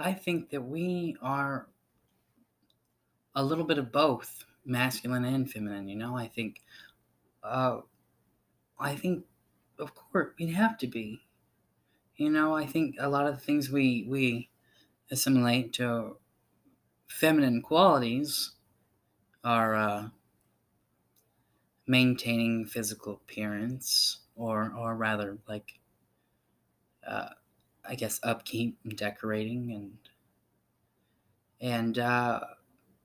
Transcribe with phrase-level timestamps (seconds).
[0.00, 1.68] I think that we are
[3.34, 5.88] a little bit of both, masculine and feminine.
[5.88, 6.62] You know, I think,
[7.42, 7.82] uh,
[8.78, 9.26] I think,
[9.78, 11.26] of course, we have to be.
[12.16, 14.50] You know, I think a lot of the things we we
[15.10, 16.18] assimilate to
[17.08, 18.52] feminine qualities
[19.44, 20.10] are uh,
[21.86, 25.78] maintaining physical appearance, or or rather, like,
[27.06, 27.30] uh,
[27.84, 29.98] I guess, upkeep and decorating and
[31.60, 32.40] and uh,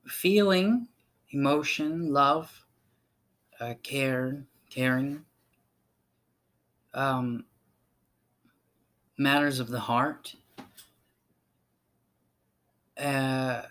[0.06, 0.88] feeling,
[1.30, 2.66] emotion, love,
[3.60, 5.26] uh, care, caring,
[6.94, 7.46] um,
[9.18, 10.36] matters of the heart.
[12.96, 13.62] Uh,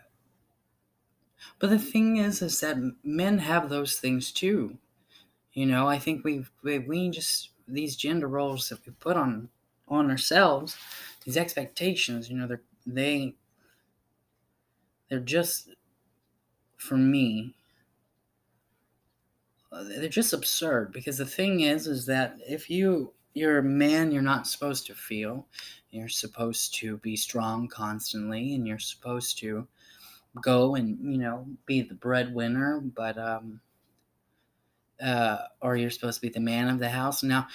[1.60, 4.78] but the thing is, is that men have those things too.
[5.54, 9.50] You know, I think we we, we just these gender roles that we put on
[9.88, 10.78] on ourselves,
[11.24, 12.30] these expectations.
[12.30, 13.36] You know, they're they
[15.10, 15.70] they're just
[16.78, 17.56] for me
[19.72, 24.22] they're just absurd because the thing is is that if you you're a man you're
[24.22, 25.46] not supposed to feel
[25.90, 29.68] you're supposed to be strong constantly and you're supposed to
[30.42, 33.60] go and you know be the breadwinner but um
[35.02, 37.46] uh or you're supposed to be the man of the house now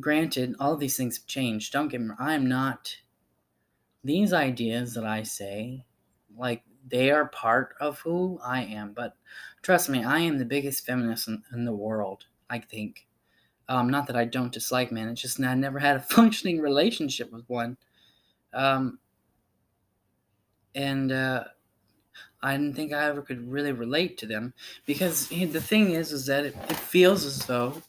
[0.00, 2.96] granted all of these things have changed don't get me i'm not
[4.04, 5.84] these ideas that i say
[6.36, 8.92] like they are part of who I am.
[8.92, 9.14] But
[9.62, 13.06] trust me, I am the biggest feminist in, in the world, I think.
[13.68, 17.30] Um, not that I don't dislike men, it's just I never had a functioning relationship
[17.30, 17.76] with one.
[18.54, 18.98] Um,
[20.74, 21.44] and uh,
[22.42, 24.54] I didn't think I ever could really relate to them
[24.86, 27.82] because the thing is, is that it, it feels as though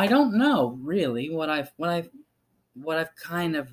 [0.00, 2.08] I don't know really what I've what I've
[2.72, 3.68] what I've kind of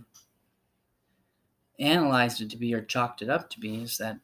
[1.80, 4.18] analyzed it to be or chalked it up to be is that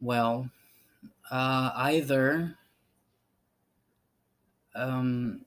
[0.00, 0.50] well,
[1.32, 2.56] uh, either
[4.76, 5.40] um,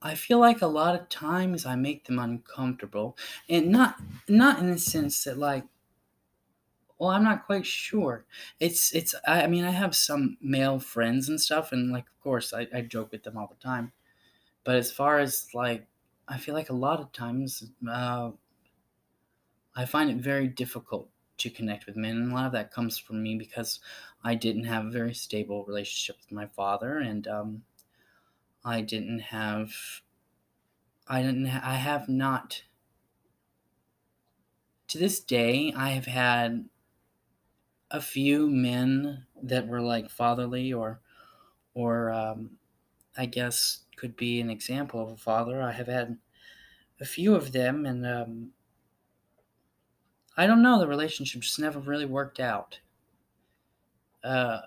[0.00, 3.16] I feel like a lot of times I make them uncomfortable,
[3.48, 3.96] and not
[4.28, 5.64] not in the sense that like,
[6.96, 8.24] well, I'm not quite sure.
[8.60, 12.52] It's it's I, mean I have some male friends and stuff, and like of course
[12.54, 13.92] I, I joke with them all the time,
[14.66, 15.88] but as far as like,
[16.28, 18.32] I feel like a lot of times uh,
[19.76, 22.16] I find it very difficult to connect with men.
[22.16, 23.78] And a lot of that comes from me because
[24.24, 27.64] I didn't have a very stable relationship with my father, and um,
[28.64, 30.02] I didn't have,
[31.08, 32.62] I didn't, ha- I have not.
[34.88, 36.68] To this day, I have had
[37.90, 41.00] a few men that were like fatherly, or,
[41.74, 42.58] or um,
[43.16, 45.62] I guess could be an example of a father.
[45.62, 46.18] I have had
[47.00, 48.52] a few of them, and um,
[50.36, 50.78] I don't know.
[50.78, 52.80] The relationship just never really worked out.
[54.22, 54.60] Uh,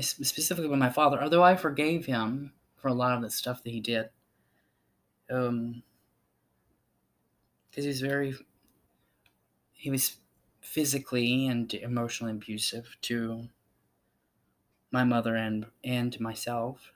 [0.00, 3.70] specifically with my father, although I forgave him for a lot of the stuff that
[3.70, 4.10] he did.
[5.30, 5.82] Um,
[7.70, 8.34] because he was very,
[9.72, 10.16] he was
[10.60, 13.48] physically and emotionally abusive to
[14.90, 16.92] my mother and and myself.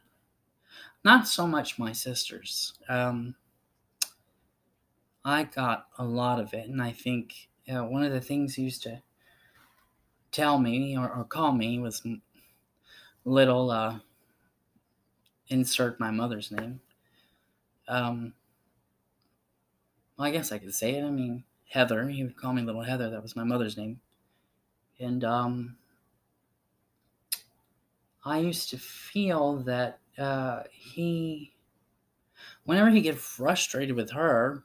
[1.05, 2.75] Not so much my sisters.
[2.89, 3.35] Um,
[5.25, 8.63] I got a lot of it, and I think uh, one of the things he
[8.63, 9.03] used to
[10.31, 12.03] tell me or, or call me was
[13.25, 13.99] little uh,
[15.49, 16.81] insert my mother's name.
[17.89, 18.33] Um,
[20.17, 21.05] well, I guess I could say it.
[21.05, 22.09] I mean, Heather.
[22.09, 23.11] He would call me little Heather.
[23.11, 24.01] That was my mother's name.
[24.99, 25.77] And um,
[28.25, 31.55] I used to feel that uh, he,
[32.65, 34.65] whenever he get frustrated with her,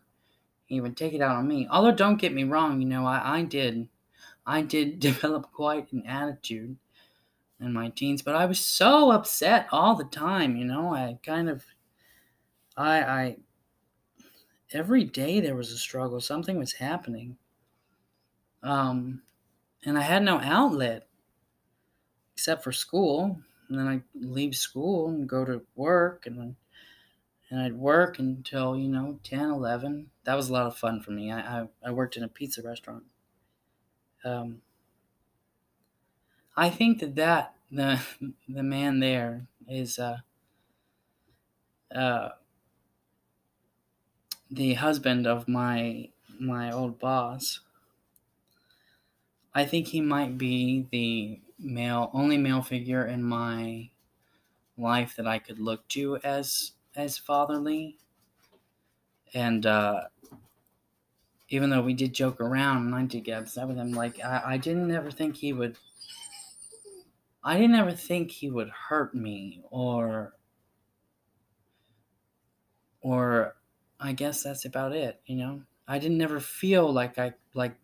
[0.66, 1.68] he would take it out on me.
[1.70, 3.88] Although, don't get me wrong, you know, I, I did,
[4.46, 6.78] I did develop quite an attitude
[7.60, 11.50] in my teens, but I was so upset all the time, you know, I kind
[11.50, 11.66] of,
[12.76, 13.38] I, I,
[14.72, 17.38] every day there was a struggle, something was happening.
[18.62, 19.24] Um,
[19.86, 21.08] and I had no outlet
[22.34, 23.42] except for school.
[23.70, 26.56] And then I leave school and go to work and
[27.50, 30.12] and I'd work until you know 10, 11.
[30.26, 31.32] That was a lot of fun for me.
[31.32, 33.04] I I, I worked in a pizza restaurant.
[34.24, 34.62] Um,
[36.56, 38.02] I think that that the
[38.50, 40.20] the man there is uh,
[41.94, 42.30] uh,
[44.50, 46.10] the husband of my
[46.40, 47.62] my old boss.
[49.54, 53.90] I think he might be the male only male figure in my
[54.78, 57.98] life that I could look to as as fatherly.
[59.34, 60.06] And uh,
[61.50, 64.42] even though we did joke around and I did get upset with him, like I,
[64.46, 65.78] I didn't ever think he would.
[67.44, 70.34] I didn't ever think he would hurt me or.
[73.02, 73.56] Or,
[74.02, 75.22] I guess that's about it.
[75.26, 77.76] You know, I didn't ever feel like I like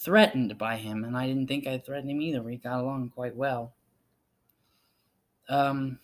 [0.00, 2.42] threatened by him, and I didn't think I threatened him either.
[2.42, 3.74] We got along quite well.
[5.48, 5.98] Um,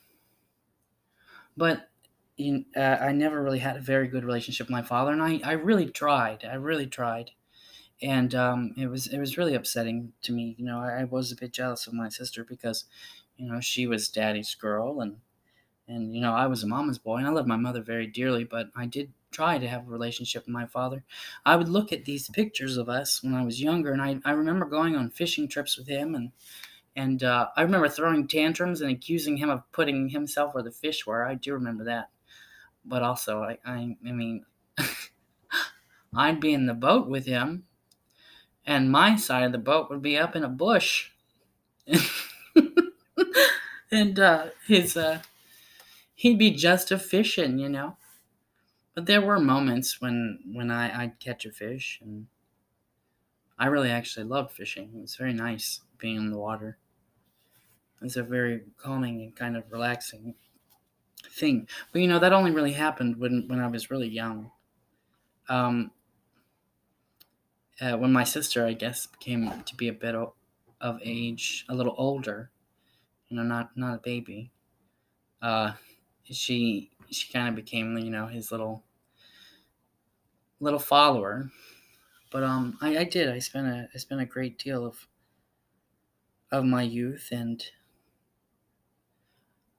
[1.56, 1.88] but
[2.36, 5.40] you, uh, I never really had a very good relationship with my father, and I,
[5.42, 6.44] I really tried.
[6.44, 7.30] I really tried,
[8.02, 10.54] and um, it was it was really upsetting to me.
[10.58, 12.84] You know, I, I was a bit jealous of my sister because,
[13.38, 15.18] you know, she was daddy's girl, and
[15.88, 18.44] and you know I was a mama's boy, and I loved my mother very dearly.
[18.44, 21.04] But I did try to have a relationship with my father.
[21.44, 24.32] I would look at these pictures of us when I was younger, and I I
[24.32, 26.32] remember going on fishing trips with him and.
[26.98, 31.06] And uh, I remember throwing tantrums and accusing him of putting himself where the fish
[31.06, 31.26] were.
[31.26, 32.08] I do remember that
[32.86, 34.46] but also I I, I mean
[36.16, 37.64] I'd be in the boat with him
[38.66, 41.10] and my side of the boat would be up in a bush.
[43.90, 45.20] and uh, his uh,
[46.16, 47.96] he'd be just a fishing, you know.
[48.94, 52.26] But there were moments when when I, I'd catch a fish and
[53.58, 54.92] I really actually loved fishing.
[54.96, 56.78] It was very nice being in the water.
[58.02, 60.34] It's a very calming and kind of relaxing
[61.30, 61.68] thing.
[61.92, 64.52] But you know, that only really happened when when I was really young.
[65.48, 65.92] Um,
[67.80, 71.94] uh, when my sister, I guess, came to be a bit of age, a little
[71.98, 72.50] older,
[73.28, 74.52] you know, not not a baby.
[75.42, 75.72] Uh,
[76.30, 78.84] she she kind of became, you know, his little
[80.60, 81.50] little follower.
[82.32, 83.30] But um, I, I did.
[83.30, 85.06] I spent a I spent a great deal of
[86.52, 87.64] of my youth and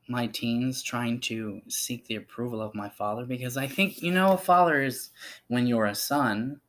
[0.08, 4.32] my teens trying to seek the approval of my father because I think, you know,
[4.32, 5.12] a father is,
[5.48, 6.62] when you're a son,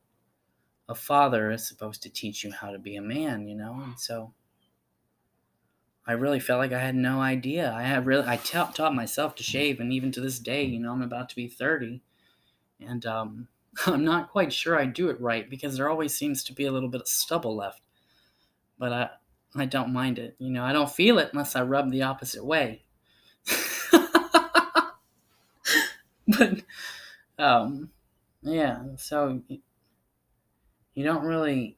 [0.88, 3.80] a father is supposed to teach you how to be a man, you know?
[3.80, 4.32] And so
[6.08, 7.70] I really felt like I had no idea.
[7.70, 10.90] I had really, I taught myself to shave, and even to this day, you know,
[10.90, 12.00] I'm about to be 30.
[12.80, 13.48] And um,
[13.86, 16.72] I'm not quite sure I do it right because there always seems to be a
[16.72, 17.82] little bit of stubble left.
[18.78, 19.10] But I,
[19.54, 20.34] I don't mind it.
[20.38, 22.84] You know, I don't feel it unless I rub the opposite way.
[26.26, 26.62] but
[27.38, 27.90] um,
[28.40, 28.78] yeah.
[28.96, 29.42] So
[30.94, 31.76] you don't really.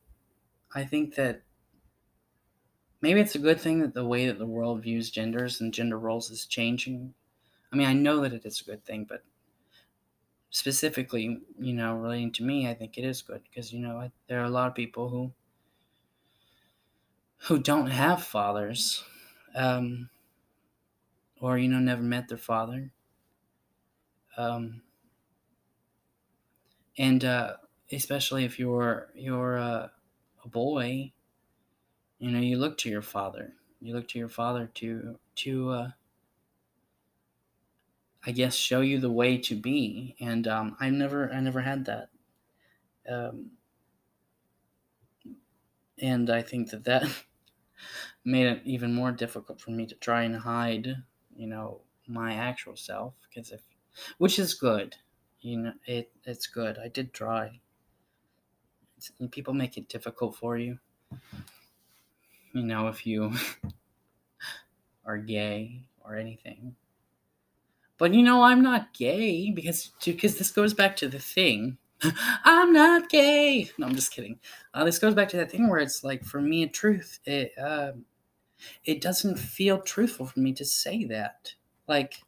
[0.72, 1.42] I think that
[3.00, 5.98] maybe it's a good thing that the way that the world views genders and gender
[5.98, 7.14] roles is changing.
[7.72, 9.24] I mean, I know that it is a good thing, but
[10.50, 14.40] specifically, you know, relating to me, I think it is good because you know there
[14.40, 15.32] are a lot of people who
[17.38, 19.04] who don't have fathers,
[19.54, 20.10] um,
[21.40, 22.92] or you know, never met their father,
[24.36, 24.82] um,
[26.98, 27.56] and uh,
[27.92, 29.88] especially if you're you're uh,
[30.44, 31.12] a boy,
[32.20, 33.54] you know, you look to your father.
[33.80, 35.90] You look to your father to to uh,
[38.24, 40.14] I guess show you the way to be.
[40.20, 42.10] And um, I never I never had that.
[43.08, 43.52] Um,
[45.98, 47.04] and I think that that
[48.24, 51.02] made it even more difficult for me to try and hide,
[51.34, 53.62] you know, my actual self because if
[54.18, 54.96] which is good.
[55.40, 56.78] You know, it it's good.
[56.78, 57.60] I did try.
[59.30, 60.78] People make it difficult for you.
[62.52, 63.32] You know, if you
[65.04, 66.74] are gay or anything.
[67.98, 71.78] But you know, I'm not gay because because this goes back to the thing.
[72.44, 73.70] I'm not gay.
[73.76, 74.38] No, I'm just kidding.
[74.72, 77.20] Uh, this goes back to that thing where it's like, for me, a truth.
[77.26, 77.92] It uh,
[78.84, 81.54] it doesn't feel truthful for me to say that.
[81.86, 82.22] Like,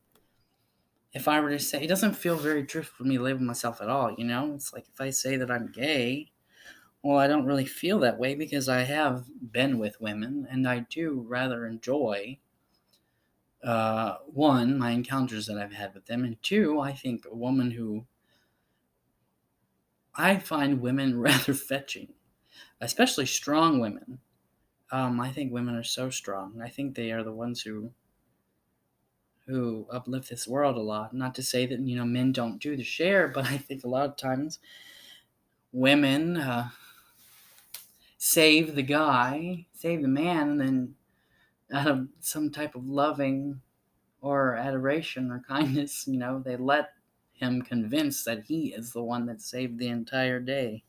[1.13, 3.81] if I were to say, it doesn't feel very truthful for me to label myself
[3.81, 4.55] at all, you know?
[4.55, 6.32] It's like if I say that I'm gay,
[7.03, 10.81] well, I don't really feel that way because I have been with women and I
[10.81, 12.39] do rather enjoy,
[13.65, 17.71] uh, one, my encounters that I've had with them, and two, I think a woman
[17.73, 18.07] who
[20.15, 22.15] I find women rather fetching,
[22.81, 24.21] especially strong women.
[24.93, 26.61] Um, I think women are so strong.
[26.63, 27.95] I think they are the ones who
[29.47, 31.13] who uplift this world a lot.
[31.15, 33.89] Not to say that you know men don't do the share, but I think a
[33.89, 34.59] lot of times
[35.73, 36.71] women uh,
[38.23, 40.95] save the guy, save the man, and then
[41.73, 43.61] out of some type of loving
[44.21, 46.95] or adoration or kindness, you know, they let
[47.33, 50.85] him convince that he is the one that saved the entire day.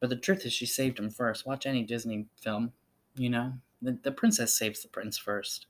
[0.00, 1.46] But the truth is, she saved him first.
[1.46, 2.72] Watch any Disney film,
[3.16, 5.66] you know, the, the princess saves the prince first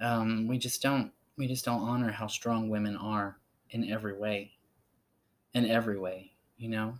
[0.00, 3.38] um, we just don't we just don't honor how strong women are
[3.70, 4.52] in every way
[5.54, 6.98] in every way you know.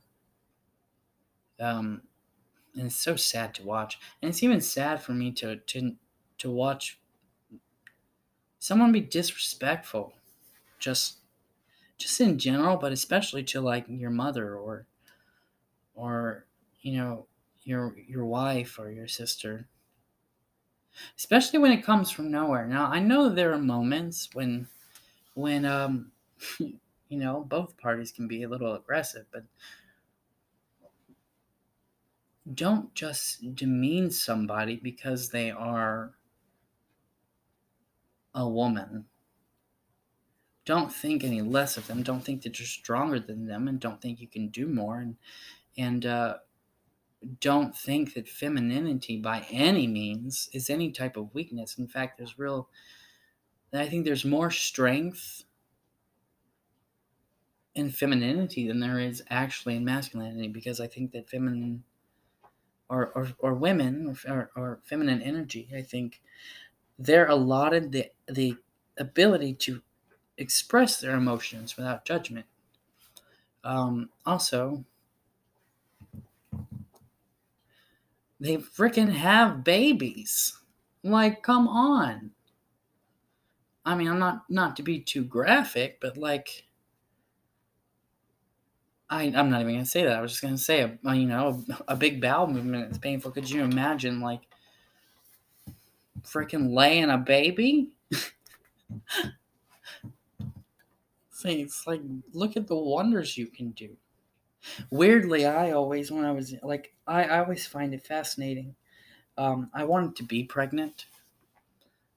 [1.60, 2.02] Um,
[2.76, 5.96] and it's so sad to watch, and it's even sad for me to to
[6.38, 7.00] to watch
[8.58, 10.14] someone be disrespectful,
[10.78, 11.18] just
[11.98, 14.86] just in general, but especially to like your mother or
[15.94, 16.46] or
[16.82, 17.26] you know
[17.62, 19.68] your your wife or your sister.
[21.16, 22.66] Especially when it comes from nowhere.
[22.66, 24.68] Now i know there are moments when
[25.34, 26.12] when um
[26.60, 29.44] you know both parties can be a little aggressive but
[32.52, 36.14] don't just demean somebody because they are
[38.34, 39.06] a woman.
[40.66, 42.02] Don't think any less of them.
[42.02, 44.98] Don't think that you're stronger than them and don't think you can do more.
[44.98, 45.16] And
[45.76, 46.36] and uh,
[47.40, 51.78] don't think that femininity by any means is any type of weakness.
[51.78, 52.68] In fact, there's real,
[53.72, 55.44] I think there's more strength
[57.74, 61.82] in femininity than there is actually in masculinity because I think that feminine
[62.94, 66.20] or, or, or women or, or feminine energy, I think
[66.98, 68.56] they're allotted the, the
[68.98, 69.82] ability to
[70.38, 72.46] express their emotions without judgment.
[73.64, 74.84] Um, also,
[78.38, 80.58] they freaking have babies.
[81.02, 82.30] Like, come on.
[83.84, 86.66] I mean, I'm not not to be too graphic, but like,
[89.14, 90.16] I I'm not even gonna say that.
[90.16, 93.30] I was just gonna say a you know a, big bowel movement is painful.
[93.30, 94.42] Could you imagine like
[96.22, 97.92] freaking laying a baby?
[101.30, 102.00] See, it's like
[102.32, 103.96] look at the wonders you can do.
[104.90, 108.76] Weirdly, I always, when I was like, I, I always find it fascinating.
[109.38, 111.06] Um, I wanted to be pregnant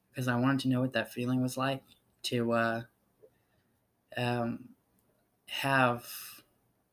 [0.09, 1.83] because I wanted to know what that feeling was like
[2.23, 2.81] to uh,
[4.15, 4.69] um,
[5.47, 6.36] have,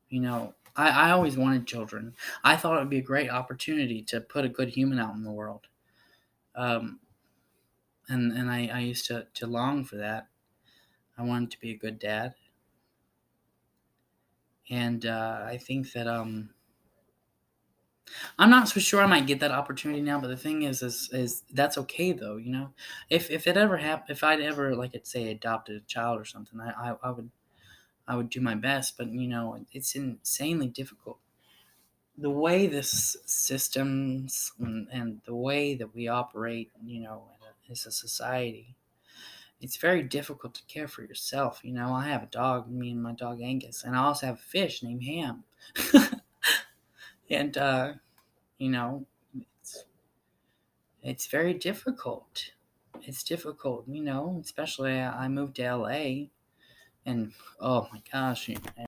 [0.09, 2.13] you know, I, I always wanted children.
[2.43, 5.23] I thought it would be a great opportunity to put a good human out in
[5.23, 5.67] the world.
[6.55, 6.99] Um,
[8.07, 10.27] and and I, I used to, to long for that.
[11.17, 12.35] I wanted to be a good dad
[14.69, 16.49] and uh, I think that um,
[18.39, 20.19] I'm not so sure I might get that opportunity now.
[20.19, 22.37] But the thing is, is, is that's okay though.
[22.37, 22.69] You know,
[23.09, 26.59] if if it ever happened, if I'd ever like say adopted a child or something,
[26.59, 27.29] I, I I would
[28.07, 28.97] I would do my best.
[28.97, 31.19] But you know, it's insanely difficult.
[32.17, 37.23] The way this systems and, and the way that we operate, you know,
[37.69, 38.75] as a society,
[39.61, 41.61] it's very difficult to care for yourself.
[41.63, 44.35] You know, I have a dog, me and my dog Angus, and I also have
[44.35, 45.43] a fish named Ham.
[47.29, 47.93] and uh,
[48.57, 49.05] you know,
[49.61, 49.85] it's
[51.01, 52.51] it's very difficult.
[53.01, 56.27] It's difficult, you know, especially I moved to LA
[57.05, 58.49] and oh my gosh,